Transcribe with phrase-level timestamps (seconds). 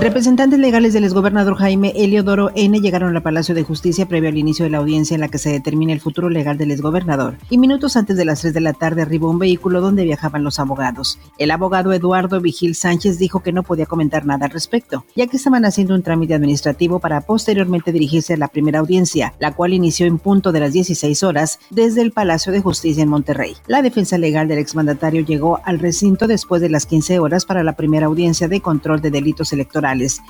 [0.00, 4.64] Representantes legales del exgobernador Jaime Eliodoro N llegaron al Palacio de Justicia previo al inicio
[4.64, 7.36] de la audiencia en la que se determina el futuro legal del exgobernador.
[7.50, 10.60] Y minutos antes de las 3 de la tarde arribó un vehículo donde viajaban los
[10.60, 11.18] abogados.
[11.36, 15.36] El abogado Eduardo Vigil Sánchez dijo que no podía comentar nada al respecto, ya que
[15.36, 20.06] estaban haciendo un trámite administrativo para posteriormente dirigirse a la primera audiencia, la cual inició
[20.06, 23.56] en punto de las 16 horas desde el Palacio de Justicia en Monterrey.
[23.66, 27.72] La defensa legal del exmandatario llegó al recinto después de las 15 horas para la
[27.72, 29.87] primera audiencia de control de delitos electorales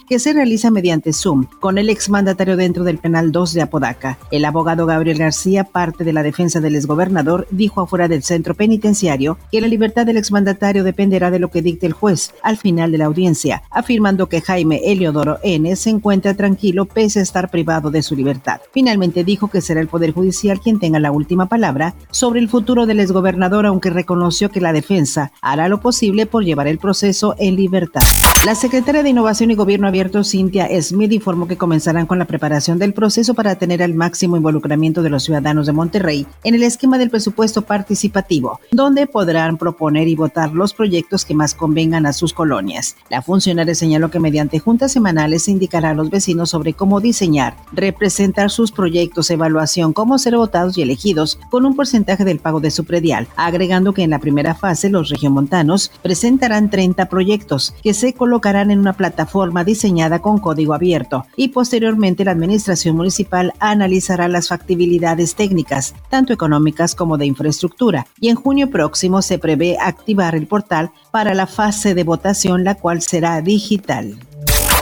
[0.08, 4.18] que se realiza mediante Zoom con el exmandatario dentro del penal 2 de Apodaca.
[4.30, 9.38] El abogado Gabriel García, parte de la defensa del exgobernador, dijo afuera del centro penitenciario
[9.50, 12.98] que la libertad del exmandatario dependerá de lo que dicte el juez al final de
[12.98, 18.02] la audiencia, afirmando que Jaime Eliodoro N se encuentra tranquilo pese a estar privado de
[18.02, 18.60] su libertad.
[18.72, 22.86] Finalmente dijo que será el Poder Judicial quien tenga la última palabra sobre el futuro
[22.86, 27.56] del exgobernador, aunque reconoció que la defensa hará lo posible por llevar el proceso en
[27.56, 28.02] libertad.
[28.44, 32.78] La secretaria de Innovación y Gobierno Abierto, Cintia Smith, informó que comenzarán con la preparación
[32.78, 36.98] del proceso para tener el máximo involucramiento de los ciudadanos de Monterrey en el esquema
[36.98, 42.32] del presupuesto participativo, donde podrán proponer y votar los proyectos que más convengan a sus
[42.32, 42.96] colonias.
[43.10, 47.56] La funcionaria señaló que mediante juntas semanales se indicará a los vecinos sobre cómo diseñar,
[47.72, 52.70] representar sus proyectos, evaluación, cómo ser votados y elegidos con un porcentaje del pago de
[52.70, 58.12] su predial, agregando que en la primera fase los regiomontanos presentarán 30 proyectos que se
[58.12, 64.26] colocarán en una plataforma forma diseñada con código abierto y posteriormente la Administración Municipal analizará
[64.26, 70.34] las factibilidades técnicas, tanto económicas como de infraestructura, y en junio próximo se prevé activar
[70.34, 74.18] el portal para la fase de votación, la cual será digital.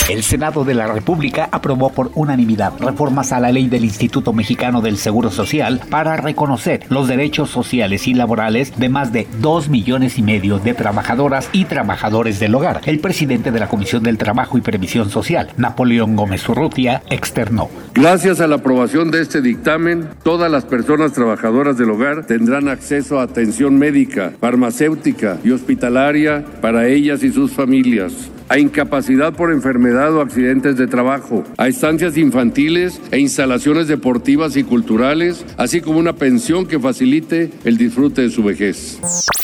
[0.09, 4.81] El Senado de la República aprobó por unanimidad reformas a la ley del Instituto Mexicano
[4.81, 10.17] del Seguro Social para reconocer los derechos sociales y laborales de más de dos millones
[10.17, 12.83] y medio de trabajadoras y trabajadores del hogar.
[12.87, 17.69] El presidente de la Comisión del Trabajo y Previsión Social, Napoleón Gómez Urrutia, externó.
[17.93, 23.19] Gracias a la aprobación de este dictamen, todas las personas trabajadoras del hogar tendrán acceso
[23.19, 30.15] a atención médica, farmacéutica y hospitalaria para ellas y sus familias a incapacidad por enfermedad
[30.15, 36.15] o accidentes de trabajo, a estancias infantiles e instalaciones deportivas y culturales, así como una
[36.15, 38.99] pensión que facilite el disfrute de su vejez.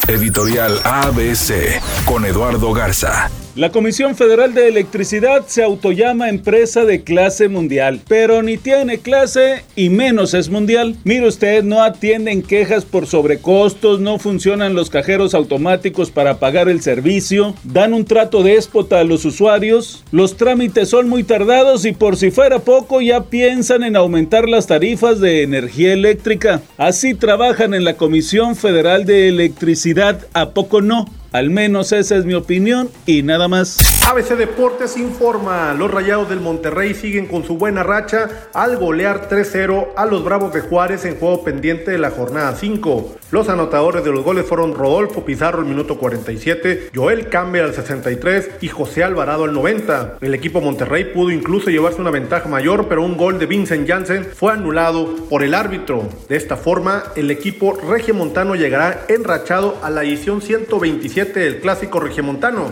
[0.09, 3.31] Editorial ABC con Eduardo Garza.
[3.55, 9.63] La Comisión Federal de Electricidad se autollama empresa de clase mundial, pero ni tiene clase
[9.77, 10.97] y menos es mundial.
[11.05, 16.81] Mire usted, no atienden quejas por sobrecostos, no funcionan los cajeros automáticos para pagar el
[16.81, 22.17] servicio, dan un trato déspota a los usuarios, los trámites son muy tardados y por
[22.17, 26.63] si fuera poco ya piensan en aumentar las tarifas de energía eléctrica.
[26.79, 31.05] Así trabajan en la Comisión Federal de Electricidad, ¿a poco no?
[31.33, 33.79] Al menos esa es mi opinión y nada más.
[34.07, 39.95] ABC Deportes informa, los Rayados del Monterrey siguen con su buena racha al golear 3-0
[39.97, 43.17] a los Bravos de Juárez en juego pendiente de la jornada 5.
[43.31, 48.51] Los anotadores de los goles fueron Rodolfo Pizarro al minuto 47, Joel Campbell al 63
[48.61, 50.19] y José Alvarado al 90.
[50.21, 54.27] El equipo Monterrey pudo incluso llevarse una ventaja mayor, pero un gol de Vincent Janssen
[54.27, 56.07] fue anulado por el árbitro.
[56.29, 62.71] De esta forma, el equipo regiomontano llegará enrachado a la edición 127 del clásico regiomontano.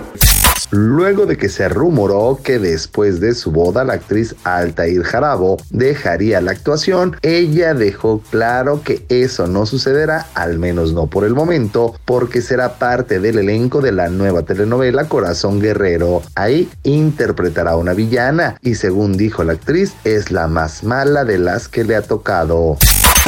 [0.70, 6.40] Luego de que se rumoró que después de su boda la actriz Altair Jarabo dejaría
[6.40, 11.94] la actuación, ella dejó claro que eso no sucederá, al menos no por el momento,
[12.04, 16.22] porque será parte del elenco de la nueva telenovela Corazón Guerrero.
[16.36, 21.38] Ahí interpretará a una villana y según dijo la actriz es la más mala de
[21.38, 22.78] las que le ha tocado.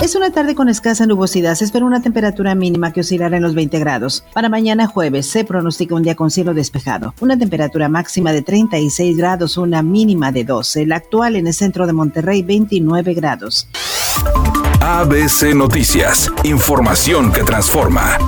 [0.02, 1.54] Es una tarde con escasa nubosidad.
[1.54, 4.24] Se espera una temperatura mínima que oscilará en los 20 grados.
[4.34, 7.14] Para mañana jueves se pronostica un día con cielo despejado.
[7.20, 10.86] Una temperatura máxima de 36 grados, una mínima de 12.
[10.86, 13.68] La actual en el centro de Monterrey, 29 grados.
[14.80, 16.32] ABC Noticias.
[16.42, 18.18] Información que transforma.